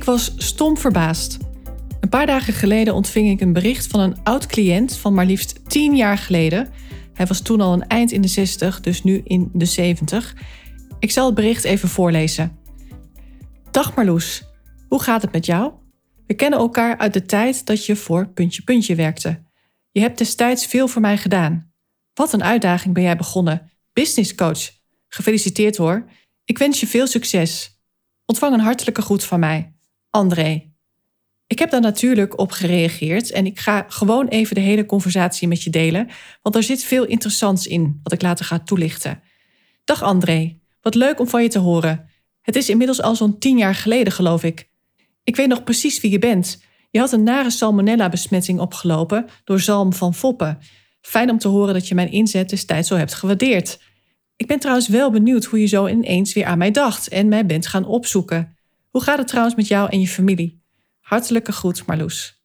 Ik 0.00 0.06
was 0.06 0.32
stom 0.36 0.78
verbaasd. 0.78 1.38
Een 2.00 2.08
paar 2.08 2.26
dagen 2.26 2.52
geleden 2.52 2.94
ontving 2.94 3.30
ik 3.30 3.40
een 3.40 3.52
bericht 3.52 3.86
van 3.86 4.00
een 4.00 4.22
oud 4.22 4.46
cliënt 4.46 4.96
van 4.96 5.14
maar 5.14 5.26
liefst 5.26 5.70
10 5.70 5.96
jaar 5.96 6.18
geleden. 6.18 6.68
Hij 7.14 7.26
was 7.26 7.40
toen 7.40 7.60
al 7.60 7.72
een 7.72 7.86
eind 7.86 8.12
in 8.12 8.20
de 8.20 8.28
60, 8.28 8.80
dus 8.80 9.02
nu 9.02 9.20
in 9.24 9.50
de 9.52 9.64
70. 9.64 10.34
Ik 10.98 11.10
zal 11.10 11.26
het 11.26 11.34
bericht 11.34 11.64
even 11.64 11.88
voorlezen. 11.88 12.58
Dag 13.70 13.94
Marloes, 13.94 14.44
hoe 14.88 15.02
gaat 15.02 15.22
het 15.22 15.32
met 15.32 15.46
jou? 15.46 15.72
We 16.26 16.34
kennen 16.34 16.58
elkaar 16.58 16.98
uit 16.98 17.12
de 17.12 17.26
tijd 17.26 17.66
dat 17.66 17.86
je 17.86 17.96
voor 17.96 18.28
puntje 18.28 18.62
puntje 18.62 18.94
werkte. 18.94 19.42
Je 19.90 20.00
hebt 20.00 20.18
destijds 20.18 20.66
veel 20.66 20.88
voor 20.88 21.00
mij 21.00 21.16
gedaan. 21.16 21.72
Wat 22.14 22.32
een 22.32 22.44
uitdaging 22.44 22.94
ben 22.94 23.02
jij 23.02 23.16
begonnen. 23.16 23.70
Business 23.92 24.34
coach. 24.34 24.70
Gefeliciteerd 25.08 25.76
hoor. 25.76 26.10
Ik 26.44 26.58
wens 26.58 26.80
je 26.80 26.86
veel 26.86 27.06
succes. 27.06 27.80
Ontvang 28.24 28.54
een 28.54 28.60
hartelijke 28.60 29.02
groet 29.02 29.24
van 29.24 29.40
mij. 29.40 29.74
André. 30.10 30.72
Ik 31.46 31.58
heb 31.58 31.70
daar 31.70 31.80
natuurlijk 31.80 32.38
op 32.38 32.50
gereageerd 32.50 33.30
en 33.30 33.46
ik 33.46 33.58
ga 33.58 33.84
gewoon 33.88 34.28
even 34.28 34.54
de 34.54 34.60
hele 34.60 34.86
conversatie 34.86 35.48
met 35.48 35.62
je 35.62 35.70
delen, 35.70 36.08
want 36.42 36.54
er 36.54 36.62
zit 36.62 36.84
veel 36.84 37.04
interessants 37.04 37.66
in 37.66 38.00
wat 38.02 38.12
ik 38.12 38.22
later 38.22 38.44
ga 38.44 38.58
toelichten. 38.58 39.22
Dag 39.84 40.02
André, 40.02 40.58
wat 40.80 40.94
leuk 40.94 41.20
om 41.20 41.28
van 41.28 41.42
je 41.42 41.48
te 41.48 41.58
horen. 41.58 42.10
Het 42.42 42.56
is 42.56 42.68
inmiddels 42.68 43.02
al 43.02 43.16
zo'n 43.16 43.38
tien 43.38 43.58
jaar 43.58 43.74
geleden, 43.74 44.12
geloof 44.12 44.42
ik. 44.42 44.70
Ik 45.24 45.36
weet 45.36 45.48
nog 45.48 45.64
precies 45.64 46.00
wie 46.00 46.10
je 46.10 46.18
bent. 46.18 46.62
Je 46.90 46.98
had 46.98 47.12
een 47.12 47.22
nare 47.22 47.50
salmonella-besmetting 47.50 48.60
opgelopen 48.60 49.26
door 49.44 49.60
zalm 49.60 49.92
van 49.92 50.14
foppen. 50.14 50.58
Fijn 51.00 51.30
om 51.30 51.38
te 51.38 51.48
horen 51.48 51.74
dat 51.74 51.88
je 51.88 51.94
mijn 51.94 52.10
inzet 52.10 52.48
destijds 52.48 52.88
zo 52.88 52.96
hebt 52.96 53.14
gewaardeerd. 53.14 53.80
Ik 54.36 54.46
ben 54.46 54.58
trouwens 54.58 54.88
wel 54.88 55.10
benieuwd 55.10 55.44
hoe 55.44 55.60
je 55.60 55.66
zo 55.66 55.86
ineens 55.86 56.32
weer 56.32 56.44
aan 56.44 56.58
mij 56.58 56.70
dacht 56.70 57.08
en 57.08 57.28
mij 57.28 57.46
bent 57.46 57.66
gaan 57.66 57.86
opzoeken. 57.86 58.56
Hoe 58.90 59.02
gaat 59.02 59.18
het 59.18 59.28
trouwens 59.28 59.56
met 59.56 59.68
jou 59.68 59.90
en 59.90 60.00
je 60.00 60.08
familie? 60.08 60.62
Hartelijke 61.00 61.52
groet, 61.52 61.86
Marloes. 61.86 62.44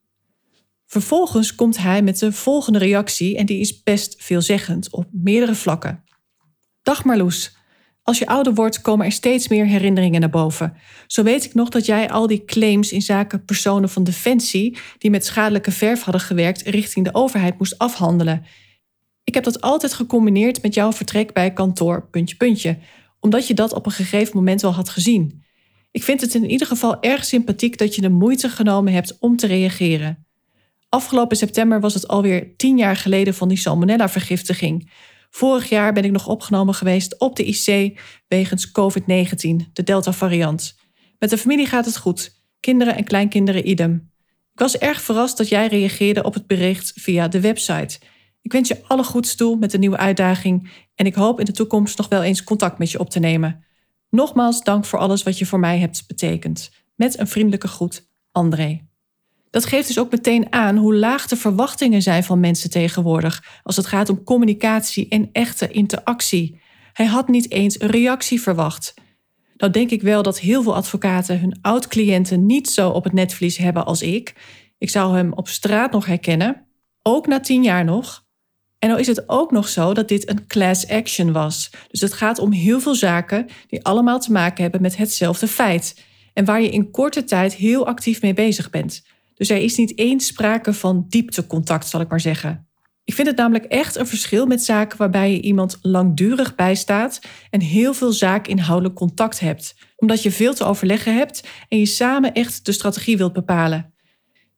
Vervolgens 0.85 1.55
komt 1.55 1.77
hij 1.77 2.01
met 2.01 2.19
de 2.19 2.31
volgende 2.31 2.79
reactie 2.79 3.37
en 3.37 3.45
die 3.45 3.59
is 3.59 3.83
best 3.83 4.15
veelzeggend 4.23 4.91
op 4.91 5.07
meerdere 5.11 5.55
vlakken. 5.55 6.03
Dag 6.81 7.03
Marloes, 7.03 7.57
als 8.03 8.19
je 8.19 8.27
ouder 8.27 8.53
wordt 8.53 8.81
komen 8.81 9.05
er 9.05 9.11
steeds 9.11 9.47
meer 9.47 9.65
herinneringen 9.65 10.19
naar 10.19 10.29
boven. 10.29 10.77
Zo 11.07 11.23
weet 11.23 11.45
ik 11.45 11.53
nog 11.53 11.69
dat 11.69 11.85
jij 11.85 12.09
al 12.09 12.27
die 12.27 12.45
claims 12.45 12.91
in 12.91 13.01
zaken 13.01 13.45
personen 13.45 13.89
van 13.89 14.03
defensie 14.03 14.77
die 14.97 15.11
met 15.11 15.25
schadelijke 15.25 15.71
verf 15.71 16.03
hadden 16.03 16.21
gewerkt 16.21 16.61
richting 16.61 17.05
de 17.05 17.13
overheid 17.13 17.57
moest 17.57 17.77
afhandelen. 17.77 18.45
Ik 19.23 19.33
heb 19.33 19.43
dat 19.43 19.61
altijd 19.61 19.93
gecombineerd 19.93 20.61
met 20.61 20.73
jouw 20.73 20.91
vertrek 20.91 21.33
bij 21.33 21.53
kantoor 21.53 22.07
puntje 22.09 22.35
puntje, 22.35 22.77
omdat 23.19 23.47
je 23.47 23.53
dat 23.53 23.73
op 23.73 23.85
een 23.85 23.91
gegeven 23.91 24.35
moment 24.37 24.61
wel 24.61 24.73
had 24.73 24.89
gezien. 24.89 25.44
Ik 25.95 26.03
vind 26.03 26.21
het 26.21 26.33
in 26.33 26.49
ieder 26.49 26.67
geval 26.67 27.01
erg 27.01 27.25
sympathiek 27.25 27.77
dat 27.77 27.95
je 27.95 28.01
de 28.01 28.09
moeite 28.09 28.49
genomen 28.49 28.93
hebt 28.93 29.17
om 29.19 29.35
te 29.35 29.47
reageren. 29.47 30.25
Afgelopen 30.89 31.37
september 31.37 31.79
was 31.79 31.93
het 31.93 32.07
alweer 32.07 32.55
tien 32.57 32.77
jaar 32.77 32.95
geleden 32.95 33.33
van 33.33 33.47
die 33.47 33.57
salmonella-vergiftiging. 33.57 34.91
Vorig 35.29 35.69
jaar 35.69 35.93
ben 35.93 36.03
ik 36.03 36.11
nog 36.11 36.27
opgenomen 36.27 36.73
geweest 36.73 37.19
op 37.19 37.35
de 37.35 37.45
IC 37.45 37.99
wegens 38.27 38.67
COVID-19, 38.67 39.71
de 39.73 39.83
Delta-variant. 39.83 40.77
Met 41.19 41.29
de 41.29 41.37
familie 41.37 41.65
gaat 41.65 41.85
het 41.85 41.97
goed, 41.97 42.43
kinderen 42.59 42.95
en 42.95 43.03
kleinkinderen 43.03 43.69
idem. 43.69 44.11
Ik 44.53 44.59
was 44.59 44.77
erg 44.77 45.01
verrast 45.01 45.37
dat 45.37 45.49
jij 45.49 45.67
reageerde 45.67 46.23
op 46.23 46.33
het 46.33 46.47
bericht 46.47 46.91
via 46.95 47.27
de 47.27 47.39
website. 47.39 47.99
Ik 48.41 48.51
wens 48.51 48.67
je 48.67 48.81
alle 48.87 49.03
goeds 49.03 49.35
toe 49.35 49.57
met 49.57 49.71
de 49.71 49.77
nieuwe 49.77 49.97
uitdaging 49.97 50.71
en 50.95 51.05
ik 51.05 51.15
hoop 51.15 51.39
in 51.39 51.45
de 51.45 51.51
toekomst 51.51 51.97
nog 51.97 52.07
wel 52.07 52.23
eens 52.23 52.43
contact 52.43 52.77
met 52.77 52.91
je 52.91 52.99
op 52.99 53.09
te 53.09 53.19
nemen. 53.19 53.64
Nogmaals 54.15 54.63
dank 54.63 54.85
voor 54.85 54.99
alles 54.99 55.23
wat 55.23 55.37
je 55.37 55.45
voor 55.45 55.59
mij 55.59 55.79
hebt 55.79 56.03
betekend. 56.07 56.71
Met 56.95 57.19
een 57.19 57.27
vriendelijke 57.27 57.67
groet, 57.67 58.09
André. 58.31 58.81
Dat 59.49 59.65
geeft 59.65 59.87
dus 59.87 59.99
ook 59.99 60.11
meteen 60.11 60.51
aan 60.51 60.77
hoe 60.77 60.95
laag 60.95 61.27
de 61.27 61.35
verwachtingen 61.35 62.01
zijn 62.01 62.23
van 62.23 62.39
mensen 62.39 62.69
tegenwoordig 62.69 63.59
als 63.63 63.75
het 63.75 63.85
gaat 63.85 64.09
om 64.09 64.23
communicatie 64.23 65.07
en 65.09 65.29
echte 65.31 65.67
interactie. 65.67 66.61
Hij 66.93 67.05
had 67.05 67.27
niet 67.27 67.51
eens 67.51 67.81
een 67.81 67.89
reactie 67.89 68.41
verwacht. 68.41 68.93
Nou 69.57 69.71
denk 69.71 69.89
ik 69.89 70.01
wel 70.01 70.23
dat 70.23 70.39
heel 70.39 70.63
veel 70.63 70.75
advocaten 70.75 71.39
hun 71.39 71.57
oud-cliënten 71.61 72.45
niet 72.45 72.69
zo 72.69 72.89
op 72.89 73.03
het 73.03 73.13
netvlies 73.13 73.57
hebben 73.57 73.85
als 73.85 74.01
ik. 74.01 74.35
Ik 74.77 74.89
zou 74.89 75.15
hem 75.15 75.33
op 75.33 75.47
straat 75.47 75.91
nog 75.91 76.05
herkennen, 76.05 76.65
ook 77.01 77.27
na 77.27 77.39
tien 77.39 77.63
jaar 77.63 77.83
nog. 77.83 78.24
En 78.85 78.91
nou 78.91 79.03
is 79.03 79.07
het 79.07 79.29
ook 79.29 79.51
nog 79.51 79.67
zo 79.67 79.93
dat 79.93 80.07
dit 80.07 80.29
een 80.29 80.47
class 80.47 80.87
action 80.87 81.31
was. 81.31 81.71
Dus 81.87 82.01
het 82.01 82.13
gaat 82.13 82.39
om 82.39 82.51
heel 82.51 82.79
veel 82.79 82.95
zaken 82.95 83.47
die 83.67 83.83
allemaal 83.83 84.19
te 84.19 84.31
maken 84.31 84.61
hebben 84.61 84.81
met 84.81 84.97
hetzelfde 84.97 85.47
feit. 85.47 86.03
En 86.33 86.45
waar 86.45 86.61
je 86.61 86.69
in 86.69 86.91
korte 86.91 87.23
tijd 87.23 87.53
heel 87.53 87.87
actief 87.87 88.21
mee 88.21 88.33
bezig 88.33 88.69
bent. 88.69 89.05
Dus 89.35 89.49
er 89.49 89.57
is 89.57 89.77
niet 89.77 89.97
eens 89.97 90.25
sprake 90.25 90.73
van 90.73 91.05
dieptecontact, 91.09 91.87
zal 91.87 92.01
ik 92.01 92.09
maar 92.09 92.19
zeggen. 92.19 92.67
Ik 93.03 93.13
vind 93.13 93.27
het 93.27 93.37
namelijk 93.37 93.65
echt 93.65 93.95
een 93.95 94.07
verschil 94.07 94.45
met 94.45 94.63
zaken 94.63 94.97
waarbij 94.97 95.31
je 95.31 95.41
iemand 95.41 95.77
langdurig 95.81 96.55
bijstaat 96.55 97.19
en 97.49 97.61
heel 97.61 97.93
veel 97.93 98.11
zaakinhoudelijk 98.11 98.95
contact 98.95 99.39
hebt, 99.39 99.75
omdat 99.95 100.23
je 100.23 100.31
veel 100.31 100.53
te 100.53 100.63
overleggen 100.63 101.15
hebt 101.15 101.47
en 101.69 101.79
je 101.79 101.85
samen 101.85 102.33
echt 102.33 102.65
de 102.65 102.71
strategie 102.71 103.17
wilt 103.17 103.33
bepalen. 103.33 103.93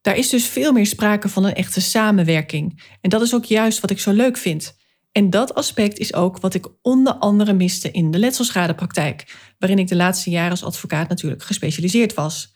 Daar 0.07 0.18
is 0.18 0.29
dus 0.29 0.45
veel 0.45 0.72
meer 0.72 0.85
sprake 0.85 1.29
van 1.29 1.44
een 1.44 1.53
echte 1.53 1.81
samenwerking. 1.81 2.84
En 3.01 3.09
dat 3.09 3.22
is 3.22 3.35
ook 3.35 3.45
juist 3.45 3.79
wat 3.79 3.90
ik 3.90 4.00
zo 4.00 4.12
leuk 4.12 4.38
vind. 4.38 4.78
En 5.12 5.29
dat 5.29 5.53
aspect 5.53 5.97
is 5.97 6.13
ook 6.13 6.40
wat 6.40 6.53
ik 6.53 6.68
onder 6.81 7.13
andere 7.13 7.53
miste 7.53 7.91
in 7.91 8.12
de 8.12 8.19
letselschadepraktijk, 8.19 9.35
waarin 9.59 9.79
ik 9.79 9.88
de 9.88 9.95
laatste 9.95 10.29
jaren 10.29 10.51
als 10.51 10.63
advocaat 10.63 11.09
natuurlijk 11.09 11.44
gespecialiseerd 11.44 12.13
was. 12.13 12.56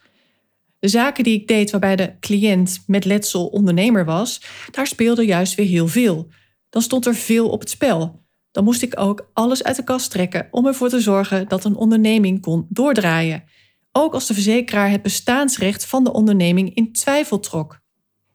De 0.78 0.88
zaken 0.88 1.24
die 1.24 1.40
ik 1.40 1.48
deed 1.48 1.70
waarbij 1.70 1.96
de 1.96 2.18
cliënt 2.20 2.82
met 2.86 3.04
letsel 3.04 3.46
ondernemer 3.46 4.04
was, 4.04 4.42
daar 4.70 4.86
speelde 4.86 5.24
juist 5.24 5.54
weer 5.54 5.66
heel 5.66 5.88
veel. 5.88 6.28
Dan 6.70 6.82
stond 6.82 7.06
er 7.06 7.14
veel 7.14 7.48
op 7.48 7.60
het 7.60 7.70
spel. 7.70 8.24
Dan 8.50 8.64
moest 8.64 8.82
ik 8.82 9.00
ook 9.00 9.30
alles 9.32 9.64
uit 9.64 9.76
de 9.76 9.84
kast 9.84 10.10
trekken 10.10 10.48
om 10.50 10.66
ervoor 10.66 10.88
te 10.88 11.00
zorgen 11.00 11.48
dat 11.48 11.64
een 11.64 11.76
onderneming 11.76 12.40
kon 12.40 12.66
doordraaien 12.68 13.44
ook 13.92 14.14
als 14.14 14.26
de 14.26 14.34
verzekeraar 14.34 14.90
het 14.90 15.02
bestaansrecht 15.02 15.86
van 15.86 16.04
de 16.04 16.12
onderneming 16.12 16.74
in 16.74 16.92
twijfel 16.92 17.40
trok. 17.40 17.80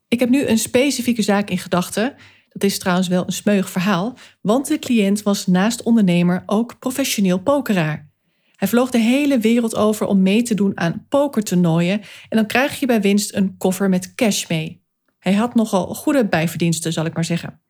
Ik 0.07 0.19
heb 0.19 0.29
nu 0.29 0.47
een 0.47 0.57
specifieke 0.57 1.21
zaak 1.21 1.49
in 1.49 1.57
gedachten. 1.57 2.15
Dat 2.49 2.63
is 2.63 2.79
trouwens 2.79 3.07
wel 3.07 3.23
een 3.25 3.33
smeug 3.33 3.69
verhaal, 3.69 4.17
want 4.41 4.67
de 4.67 4.79
cliënt 4.79 5.23
was 5.23 5.47
naast 5.47 5.83
ondernemer 5.83 6.43
ook 6.45 6.79
professioneel 6.79 7.39
pokeraar. 7.39 8.09
Hij 8.55 8.67
vloog 8.67 8.89
de 8.89 8.97
hele 8.97 9.39
wereld 9.39 9.75
over 9.75 10.05
om 10.05 10.21
mee 10.21 10.41
te 10.41 10.53
doen 10.53 10.77
aan 10.77 11.05
pokertoernooien 11.09 12.01
en 12.29 12.37
dan 12.37 12.47
krijg 12.47 12.79
je 12.79 12.85
bij 12.85 13.01
winst 13.01 13.35
een 13.35 13.57
koffer 13.57 13.89
met 13.89 14.15
cash 14.15 14.47
mee. 14.47 14.83
Hij 15.19 15.33
had 15.33 15.55
nogal 15.55 15.95
goede 15.95 16.27
bijverdiensten, 16.27 16.93
zal 16.93 17.05
ik 17.05 17.13
maar 17.13 17.25
zeggen. 17.25 17.61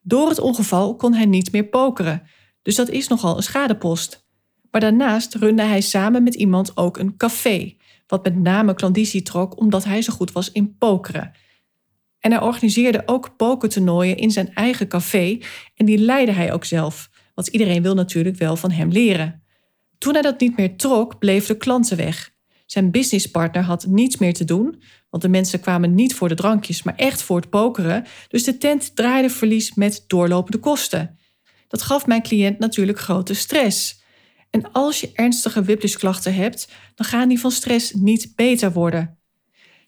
Door 0.00 0.28
het 0.28 0.38
ongeval 0.38 0.96
kon 0.96 1.14
hij 1.14 1.26
niet 1.26 1.52
meer 1.52 1.68
pokeren, 1.68 2.22
dus 2.62 2.74
dat 2.74 2.88
is 2.88 3.08
nogal 3.08 3.36
een 3.36 3.42
schadepost. 3.42 4.25
Maar 4.76 4.90
daarnaast 4.90 5.34
runde 5.34 5.62
hij 5.62 5.80
samen 5.80 6.22
met 6.22 6.34
iemand 6.34 6.76
ook 6.76 6.98
een 6.98 7.16
café, 7.16 7.76
wat 8.06 8.24
met 8.24 8.36
name 8.36 8.74
klandizie 8.74 9.22
trok 9.22 9.60
omdat 9.60 9.84
hij 9.84 10.02
zo 10.02 10.12
goed 10.12 10.32
was 10.32 10.52
in 10.52 10.76
pokeren. 10.78 11.32
En 12.20 12.30
hij 12.30 12.40
organiseerde 12.40 13.02
ook 13.06 13.36
pokertoernooien 13.36 14.16
in 14.16 14.30
zijn 14.30 14.54
eigen 14.54 14.88
café 14.88 15.38
en 15.74 15.86
die 15.86 15.98
leidde 15.98 16.32
hij 16.32 16.52
ook 16.52 16.64
zelf, 16.64 17.10
want 17.34 17.48
iedereen 17.48 17.82
wil 17.82 17.94
natuurlijk 17.94 18.36
wel 18.36 18.56
van 18.56 18.70
hem 18.70 18.90
leren. 18.90 19.42
Toen 19.98 20.12
hij 20.12 20.22
dat 20.22 20.40
niet 20.40 20.56
meer 20.56 20.76
trok, 20.76 21.18
bleef 21.18 21.46
de 21.46 21.56
klanten 21.56 21.96
weg. 21.96 22.32
Zijn 22.66 22.90
businesspartner 22.90 23.62
had 23.62 23.86
niets 23.86 24.16
meer 24.16 24.34
te 24.34 24.44
doen, 24.44 24.82
want 25.10 25.22
de 25.22 25.28
mensen 25.28 25.60
kwamen 25.60 25.94
niet 25.94 26.14
voor 26.14 26.28
de 26.28 26.34
drankjes, 26.34 26.82
maar 26.82 26.96
echt 26.96 27.22
voor 27.22 27.36
het 27.36 27.50
pokeren, 27.50 28.04
dus 28.28 28.44
de 28.44 28.58
tent 28.58 28.96
draaide 28.96 29.30
verlies 29.30 29.74
met 29.74 30.04
doorlopende 30.06 30.58
kosten. 30.58 31.18
Dat 31.68 31.82
gaf 31.82 32.06
mijn 32.06 32.22
cliënt 32.22 32.58
natuurlijk 32.58 32.98
grote 32.98 33.34
stress. 33.34 33.95
En 34.56 34.72
als 34.72 35.00
je 35.00 35.10
ernstige 35.14 35.62
whiplishklachten 35.62 36.34
hebt, 36.34 36.68
dan 36.94 37.06
gaan 37.06 37.28
die 37.28 37.40
van 37.40 37.50
stress 37.50 37.92
niet 37.92 38.32
beter 38.36 38.72
worden. 38.72 39.18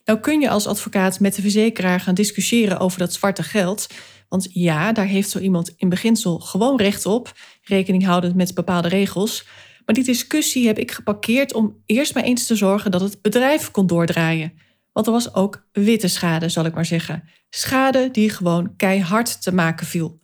Nou 0.05 0.19
kun 0.19 0.41
je 0.41 0.49
als 0.49 0.67
advocaat 0.67 1.19
met 1.19 1.35
de 1.35 1.41
verzekeraar 1.41 1.99
gaan 1.99 2.13
discussiëren 2.13 2.79
over 2.79 2.99
dat 2.99 3.13
zwarte 3.13 3.43
geld. 3.43 3.87
Want 4.27 4.47
ja, 4.51 4.91
daar 4.91 5.05
heeft 5.05 5.29
zo 5.29 5.39
iemand 5.39 5.73
in 5.77 5.89
beginsel 5.89 6.39
gewoon 6.39 6.77
recht 6.77 7.05
op, 7.05 7.33
rekening 7.63 8.05
houdend 8.05 8.35
met 8.35 8.53
bepaalde 8.53 8.87
regels. 8.87 9.47
Maar 9.85 9.95
die 9.95 10.03
discussie 10.03 10.67
heb 10.67 10.77
ik 10.77 10.91
geparkeerd 10.91 11.53
om 11.53 11.81
eerst 11.85 12.13
maar 12.13 12.23
eens 12.23 12.45
te 12.45 12.55
zorgen 12.55 12.91
dat 12.91 13.01
het 13.01 13.21
bedrijf 13.21 13.71
kon 13.71 13.87
doordraaien. 13.87 14.53
Want 14.91 15.05
er 15.05 15.13
was 15.13 15.33
ook 15.33 15.67
witte 15.71 16.07
schade, 16.07 16.49
zal 16.49 16.65
ik 16.65 16.73
maar 16.73 16.85
zeggen. 16.85 17.23
Schade 17.49 18.11
die 18.11 18.29
gewoon 18.29 18.75
keihard 18.75 19.41
te 19.41 19.53
maken 19.53 19.87
viel. 19.87 20.19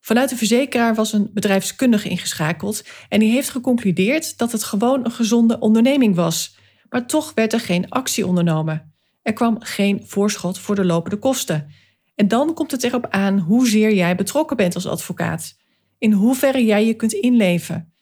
Vanuit 0.00 0.28
de 0.28 0.36
verzekeraar 0.36 0.94
was 0.94 1.12
een 1.12 1.30
bedrijfskundige 1.32 2.08
ingeschakeld 2.08 2.84
en 3.08 3.20
die 3.20 3.32
heeft 3.32 3.50
geconcludeerd 3.50 4.38
dat 4.38 4.52
het 4.52 4.64
gewoon 4.64 5.04
een 5.04 5.10
gezonde 5.10 5.58
onderneming 5.58 6.14
was. 6.14 6.58
Maar 6.88 7.06
toch 7.06 7.32
werd 7.34 7.52
er 7.52 7.60
geen 7.60 7.88
actie 7.88 8.26
ondernomen. 8.26 8.94
Er 9.22 9.32
kwam 9.32 9.62
geen 9.62 10.02
voorschot 10.06 10.58
voor 10.58 10.74
de 10.74 10.84
lopende 10.84 11.16
kosten. 11.16 11.72
En 12.14 12.28
dan 12.28 12.54
komt 12.54 12.70
het 12.70 12.84
erop 12.84 13.06
aan 13.06 13.38
hoezeer 13.38 13.94
jij 13.94 14.16
betrokken 14.16 14.56
bent 14.56 14.74
als 14.74 14.86
advocaat. 14.86 15.56
In 15.98 16.12
hoeverre 16.12 16.64
jij 16.64 16.86
je 16.86 16.94
kunt 16.94 17.12
inleven. 17.12 17.92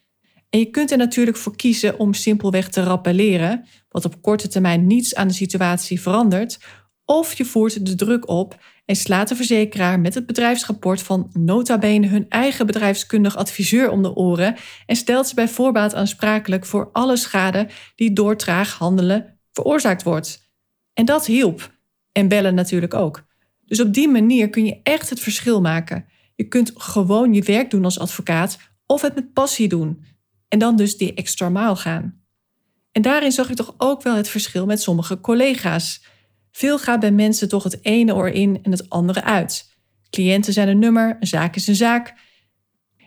En 0.51 0.59
je 0.59 0.71
kunt 0.71 0.91
er 0.91 0.97
natuurlijk 0.97 1.37
voor 1.37 1.57
kiezen 1.57 1.99
om 1.99 2.15
simpelweg 2.15 2.69
te 2.69 2.83
rappelleren, 2.83 3.65
wat 3.89 4.05
op 4.05 4.23
korte 4.23 4.49
termijn 4.49 4.87
niets 4.87 5.15
aan 5.15 5.29
de 5.29 5.35
situatie 5.35 6.01
verandert, 6.01 6.59
of 7.11 7.35
je 7.35 7.45
voert 7.45 7.87
de 7.87 7.95
druk 7.95 8.29
op 8.29 8.59
en 8.85 8.97
slaat 8.97 9.29
de 9.29 9.37
verzekeraar 9.37 10.01
met 10.01 10.15
het 10.15 10.27
bedrijfsrapport 10.27 11.03
van 11.03 11.31
nota 11.33 11.79
bene 11.79 12.07
hun 12.07 12.29
eigen 12.29 12.67
bedrijfskundig 12.67 13.37
adviseur 13.37 13.91
om 13.91 14.03
de 14.03 14.15
oren 14.15 14.57
en 14.87 14.97
stelt 14.97 15.29
ze 15.29 15.35
bij 15.35 15.49
voorbaat 15.49 15.95
aansprakelijk 15.95 16.67
voor 16.67 16.89
alle 16.93 17.17
schade 17.17 17.69
die 17.95 18.13
door 18.13 18.37
traag 18.37 18.79
handelen 18.79 19.39
veroorzaakt 19.53 20.03
wordt. 20.03 20.51
En 20.95 21.05
dat 21.05 21.27
hielp. 21.27 21.77
En 22.13 22.29
bellen 22.29 22.55
natuurlijk 22.55 22.95
ook. 22.95 23.25
Dus 23.65 23.81
op 23.81 23.95
die 23.95 24.09
manier 24.09 24.51
kun 24.51 24.65
je 24.65 24.81
echt 24.83 25.11
het 25.11 25.21
verschil 25.21 25.61
maken. 25.61 26.07
Je 26.35 26.45
kunt 26.45 26.73
gewoon 26.75 27.35
je 27.35 27.43
werk 27.43 27.71
doen 27.71 27.85
als 27.85 27.99
advocaat 27.99 28.59
of 28.87 29.03
het 29.03 29.15
met 29.15 29.33
passie 29.33 29.69
doen. 29.69 30.05
En 30.49 30.59
dan 30.59 30.77
dus 30.77 30.97
die 30.97 31.15
extra 31.15 31.49
maal 31.49 31.77
gaan. 31.77 32.23
En 32.93 33.03
daarin 33.03 33.33
zag 33.33 33.51
ik 33.51 33.57
toch 33.57 33.75
ook 33.79 34.03
wel 34.03 34.15
het 34.15 34.29
verschil 34.29 34.67
met 34.67 34.83
sommige 34.83 35.21
collega's. 35.21 36.05
Veel 36.59 36.79
gaat 36.79 37.01
bij 37.01 37.11
mensen 37.11 37.49
toch 37.49 37.63
het 37.63 37.79
ene 37.83 38.15
oor 38.15 38.29
in 38.29 38.59
en 38.63 38.71
het 38.71 38.91
andere 38.91 39.23
uit. 39.23 39.77
Cliënten 40.11 40.53
zijn 40.53 40.69
een 40.69 40.79
nummer, 40.79 41.17
een 41.21 41.27
zaak 41.27 41.57
is 41.57 41.67
een 41.67 41.75
zaak. 41.75 42.15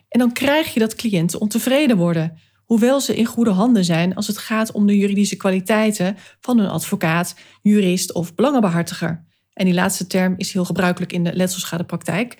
En 0.08 0.18
dan 0.18 0.32
krijg 0.32 0.74
je 0.74 0.80
dat 0.80 0.94
cliënten 0.94 1.40
ontevreden 1.40 1.96
worden, 1.96 2.38
hoewel 2.64 3.00
ze 3.00 3.16
in 3.16 3.24
goede 3.24 3.50
handen 3.50 3.84
zijn 3.84 4.14
als 4.14 4.26
het 4.26 4.38
gaat 4.38 4.72
om 4.72 4.86
de 4.86 4.96
juridische 4.96 5.36
kwaliteiten 5.36 6.16
van 6.40 6.58
een 6.58 6.68
advocaat, 6.68 7.34
jurist 7.62 8.12
of 8.12 8.34
belangenbehartiger. 8.34 9.26
En 9.52 9.64
die 9.64 9.74
laatste 9.74 10.06
term 10.06 10.34
is 10.36 10.52
heel 10.52 10.64
gebruikelijk 10.64 11.12
in 11.12 11.24
de 11.24 11.34
letselschadepraktijk. 11.34 12.38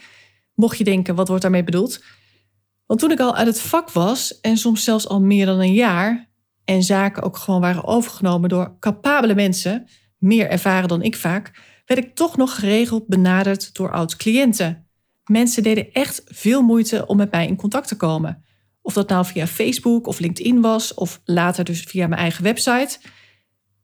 Mocht 0.54 0.78
je 0.78 0.84
denken, 0.84 1.14
wat 1.14 1.28
wordt 1.28 1.42
daarmee 1.42 1.64
bedoeld? 1.64 2.04
Want 2.86 3.00
toen 3.00 3.10
ik 3.10 3.20
al 3.20 3.36
uit 3.36 3.46
het 3.46 3.60
vak 3.60 3.90
was, 3.90 4.40
en 4.40 4.56
soms 4.56 4.84
zelfs 4.84 5.08
al 5.08 5.20
meer 5.20 5.46
dan 5.46 5.60
een 5.60 5.74
jaar, 5.74 6.30
en 6.64 6.82
zaken 6.82 7.22
ook 7.22 7.36
gewoon 7.36 7.60
waren 7.60 7.84
overgenomen 7.84 8.48
door 8.48 8.76
capabele 8.78 9.34
mensen, 9.34 9.88
meer 10.22 10.48
ervaren 10.48 10.88
dan 10.88 11.02
ik 11.02 11.16
vaak, 11.16 11.60
werd 11.86 12.04
ik 12.04 12.14
toch 12.14 12.36
nog 12.36 12.54
geregeld 12.54 13.06
benaderd 13.06 13.74
door 13.74 13.92
oud-cliënten. 13.92 14.86
Mensen 15.24 15.62
deden 15.62 15.92
echt 15.92 16.22
veel 16.26 16.62
moeite 16.62 17.06
om 17.06 17.16
met 17.16 17.30
mij 17.30 17.46
in 17.46 17.56
contact 17.56 17.88
te 17.88 17.96
komen. 17.96 18.44
Of 18.82 18.92
dat 18.92 19.08
nou 19.08 19.26
via 19.26 19.46
Facebook 19.46 20.06
of 20.06 20.18
LinkedIn 20.18 20.60
was, 20.60 20.94
of 20.94 21.20
later 21.24 21.64
dus 21.64 21.82
via 21.82 22.06
mijn 22.06 22.20
eigen 22.20 22.44
website. 22.44 22.98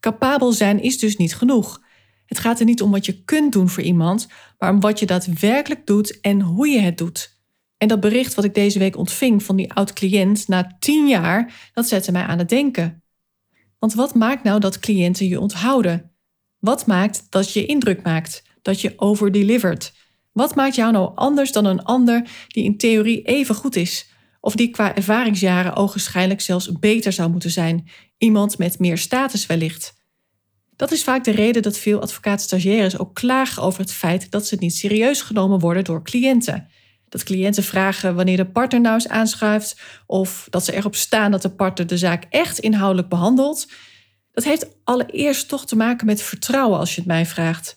Capabel 0.00 0.52
zijn 0.52 0.82
is 0.82 0.98
dus 0.98 1.16
niet 1.16 1.34
genoeg. 1.34 1.82
Het 2.26 2.38
gaat 2.38 2.58
er 2.58 2.64
niet 2.64 2.82
om 2.82 2.90
wat 2.90 3.06
je 3.06 3.24
kunt 3.24 3.52
doen 3.52 3.68
voor 3.68 3.82
iemand, 3.82 4.28
maar 4.58 4.70
om 4.70 4.80
wat 4.80 4.98
je 4.98 5.06
daadwerkelijk 5.06 5.86
doet 5.86 6.20
en 6.20 6.40
hoe 6.40 6.68
je 6.68 6.80
het 6.80 6.98
doet. 6.98 7.36
En 7.76 7.88
dat 7.88 8.00
bericht 8.00 8.34
wat 8.34 8.44
ik 8.44 8.54
deze 8.54 8.78
week 8.78 8.96
ontving 8.96 9.42
van 9.42 9.56
die 9.56 9.72
oud-cliënt 9.72 10.48
na 10.48 10.76
tien 10.78 11.08
jaar, 11.08 11.70
dat 11.72 11.88
zette 11.88 12.12
mij 12.12 12.22
aan 12.22 12.38
het 12.38 12.48
denken. 12.48 13.02
Want 13.78 13.94
wat 13.94 14.14
maakt 14.14 14.42
nou 14.42 14.60
dat 14.60 14.78
cliënten 14.78 15.26
je 15.26 15.40
onthouden? 15.40 16.07
Wat 16.58 16.86
maakt 16.86 17.26
dat 17.30 17.52
je 17.52 17.66
indruk 17.66 18.02
maakt, 18.02 18.42
dat 18.62 18.80
je 18.80 18.92
overdelivert? 18.96 19.92
Wat 20.32 20.54
maakt 20.54 20.74
jou 20.74 20.92
nou 20.92 21.12
anders 21.14 21.52
dan 21.52 21.64
een 21.64 21.82
ander 21.82 22.28
die 22.48 22.64
in 22.64 22.76
theorie 22.76 23.22
even 23.22 23.54
goed 23.54 23.76
is? 23.76 24.10
Of 24.40 24.54
die 24.54 24.70
qua 24.70 24.94
ervaringsjaren 24.94 25.74
ogenschijnlijk 25.74 26.40
zelfs 26.40 26.78
beter 26.78 27.12
zou 27.12 27.30
moeten 27.30 27.50
zijn? 27.50 27.88
Iemand 28.18 28.58
met 28.58 28.78
meer 28.78 28.98
status 28.98 29.46
wellicht. 29.46 29.96
Dat 30.76 30.92
is 30.92 31.04
vaak 31.04 31.24
de 31.24 31.30
reden 31.30 31.62
dat 31.62 31.78
veel 31.78 32.00
advocaat-stagiaires 32.00 32.98
ook 32.98 33.14
klagen 33.14 33.62
over 33.62 33.80
het 33.80 33.92
feit 33.92 34.30
dat 34.30 34.46
ze 34.46 34.56
niet 34.58 34.74
serieus 34.74 35.22
genomen 35.22 35.58
worden 35.58 35.84
door 35.84 36.02
cliënten. 36.02 36.68
Dat 37.08 37.22
cliënten 37.22 37.62
vragen 37.62 38.14
wanneer 38.14 38.36
de 38.36 38.50
partner 38.50 38.80
nou 38.80 38.94
eens 38.94 39.08
aanschuift, 39.08 39.80
of 40.06 40.46
dat 40.50 40.64
ze 40.64 40.74
erop 40.74 40.94
staan 40.94 41.30
dat 41.30 41.42
de 41.42 41.50
partner 41.50 41.86
de 41.86 41.96
zaak 41.96 42.24
echt 42.30 42.58
inhoudelijk 42.58 43.08
behandelt. 43.08 43.66
Dat 44.38 44.46
heeft 44.46 44.76
allereerst 44.84 45.48
toch 45.48 45.66
te 45.66 45.76
maken 45.76 46.06
met 46.06 46.22
vertrouwen, 46.22 46.78
als 46.78 46.94
je 46.94 47.00
het 47.00 47.08
mij 47.08 47.26
vraagt. 47.26 47.76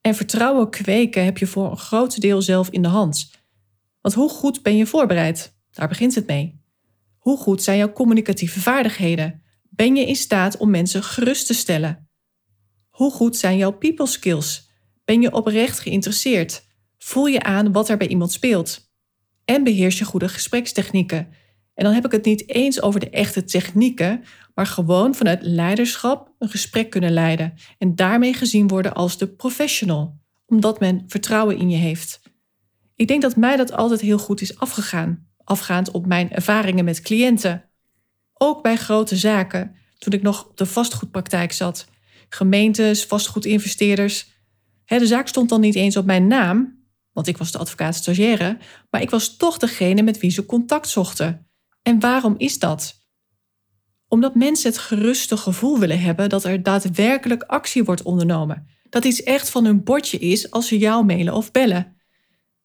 En 0.00 0.14
vertrouwen 0.14 0.70
kweken 0.70 1.24
heb 1.24 1.38
je 1.38 1.46
voor 1.46 1.70
een 1.70 1.76
groot 1.76 2.20
deel 2.20 2.42
zelf 2.42 2.70
in 2.70 2.82
de 2.82 2.88
hand. 2.88 3.30
Want 4.00 4.14
hoe 4.14 4.28
goed 4.28 4.62
ben 4.62 4.76
je 4.76 4.86
voorbereid? 4.86 5.56
Daar 5.70 5.88
begint 5.88 6.14
het 6.14 6.26
mee. 6.26 6.60
Hoe 7.18 7.36
goed 7.38 7.62
zijn 7.62 7.78
jouw 7.78 7.92
communicatieve 7.92 8.60
vaardigheden? 8.60 9.42
Ben 9.62 9.96
je 9.96 10.06
in 10.06 10.16
staat 10.16 10.56
om 10.56 10.70
mensen 10.70 11.02
gerust 11.02 11.46
te 11.46 11.54
stellen? 11.54 12.08
Hoe 12.90 13.10
goed 13.10 13.36
zijn 13.36 13.56
jouw 13.56 13.72
people 13.72 14.06
skills? 14.06 14.70
Ben 15.04 15.20
je 15.20 15.32
oprecht 15.32 15.78
geïnteresseerd? 15.78 16.66
Voel 16.98 17.26
je 17.26 17.42
aan 17.42 17.72
wat 17.72 17.88
er 17.88 17.96
bij 17.96 18.08
iemand 18.08 18.32
speelt? 18.32 18.90
En 19.44 19.64
beheers 19.64 19.98
je 19.98 20.04
goede 20.04 20.28
gesprekstechnieken? 20.28 21.28
En 21.76 21.84
dan 21.84 21.94
heb 21.94 22.04
ik 22.04 22.12
het 22.12 22.24
niet 22.24 22.48
eens 22.48 22.82
over 22.82 23.00
de 23.00 23.10
echte 23.10 23.44
technieken, 23.44 24.24
maar 24.54 24.66
gewoon 24.66 25.14
vanuit 25.14 25.42
leiderschap 25.42 26.32
een 26.38 26.48
gesprek 26.48 26.90
kunnen 26.90 27.12
leiden 27.12 27.54
en 27.78 27.94
daarmee 27.94 28.34
gezien 28.34 28.68
worden 28.68 28.94
als 28.94 29.18
de 29.18 29.28
professional, 29.28 30.18
omdat 30.46 30.80
men 30.80 31.04
vertrouwen 31.06 31.58
in 31.58 31.70
je 31.70 31.76
heeft. 31.76 32.20
Ik 32.94 33.08
denk 33.08 33.22
dat 33.22 33.36
mij 33.36 33.56
dat 33.56 33.72
altijd 33.72 34.00
heel 34.00 34.18
goed 34.18 34.40
is 34.40 34.58
afgegaan, 34.58 35.28
afgaand 35.44 35.90
op 35.90 36.06
mijn 36.06 36.30
ervaringen 36.30 36.84
met 36.84 37.00
cliënten. 37.00 37.64
Ook 38.32 38.62
bij 38.62 38.76
grote 38.76 39.16
zaken, 39.16 39.74
toen 39.98 40.12
ik 40.12 40.22
nog 40.22 40.46
op 40.46 40.56
de 40.56 40.66
vastgoedpraktijk 40.66 41.52
zat. 41.52 41.86
Gemeentes, 42.28 43.04
vastgoedinvesteerders. 43.04 44.34
De 44.84 45.06
zaak 45.06 45.28
stond 45.28 45.48
dan 45.48 45.60
niet 45.60 45.74
eens 45.74 45.96
op 45.96 46.06
mijn 46.06 46.26
naam, 46.26 46.84
want 47.12 47.26
ik 47.26 47.36
was 47.36 47.52
de 47.52 47.58
advocaat 47.58 47.94
stagiaire, 47.94 48.58
maar 48.90 49.02
ik 49.02 49.10
was 49.10 49.36
toch 49.36 49.58
degene 49.58 50.02
met 50.02 50.18
wie 50.18 50.30
ze 50.30 50.46
contact 50.46 50.88
zochten. 50.88 51.46
En 51.86 52.00
waarom 52.00 52.34
is 52.38 52.58
dat? 52.58 53.06
Omdat 54.08 54.34
mensen 54.34 54.70
het 54.70 54.78
geruste 54.78 55.36
gevoel 55.36 55.78
willen 55.78 56.00
hebben 56.00 56.28
dat 56.28 56.44
er 56.44 56.62
daadwerkelijk 56.62 57.42
actie 57.42 57.84
wordt 57.84 58.02
ondernomen. 58.02 58.66
Dat 58.88 59.04
iets 59.04 59.22
echt 59.22 59.50
van 59.50 59.64
hun 59.64 59.84
bordje 59.84 60.18
is 60.18 60.50
als 60.50 60.68
ze 60.68 60.78
jou 60.78 61.04
mailen 61.04 61.34
of 61.34 61.50
bellen. 61.50 61.96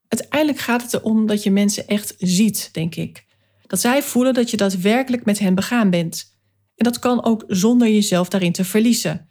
Uiteindelijk 0.07 0.59
gaat 0.59 0.81
het 0.81 0.93
erom 0.93 1.27
dat 1.27 1.43
je 1.43 1.51
mensen 1.51 1.87
echt 1.87 2.15
ziet, 2.17 2.69
denk 2.71 2.95
ik. 2.95 3.25
Dat 3.67 3.79
zij 3.79 4.03
voelen 4.03 4.33
dat 4.33 4.49
je 4.49 4.57
daadwerkelijk 4.57 5.25
met 5.25 5.39
hen 5.39 5.55
begaan 5.55 5.89
bent. 5.89 6.37
En 6.75 6.83
dat 6.83 6.99
kan 6.99 7.23
ook 7.23 7.43
zonder 7.47 7.87
jezelf 7.87 8.29
daarin 8.29 8.51
te 8.51 8.65
verliezen. 8.65 9.29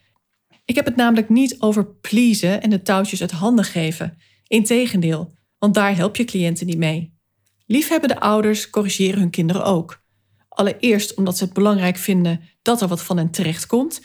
Ik 0.65 0.75
heb 0.75 0.85
het 0.85 0.97
namelijk 0.97 1.29
niet 1.29 1.61
over 1.61 1.87
pleasen 1.87 2.63
en 2.63 2.71
de 2.71 2.83
touwtjes 2.83 3.21
uit 3.21 3.31
handen 3.31 3.65
geven. 3.65 4.19
Integendeel, 4.47 5.33
want 5.59 5.75
daar 5.75 5.97
help 5.97 6.17
je 6.17 6.25
cliënten 6.25 6.67
niet 6.67 6.79
mee. 6.79 7.19
Liefhebbende 7.71 8.21
ouders 8.21 8.71
corrigeren 8.71 9.19
hun 9.21 9.31
kinderen 9.31 9.65
ook. 9.65 10.03
Allereerst 10.49 11.15
omdat 11.15 11.39
ze 11.39 11.45
het 11.45 11.53
belangrijk 11.53 11.97
vinden 11.97 12.41
dat 12.63 12.81
er 12.81 12.89
wat 12.89 13.03
van 13.03 13.17
hen 13.17 13.31
terechtkomt, 13.31 14.01